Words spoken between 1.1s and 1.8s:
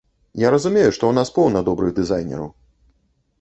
нас поўна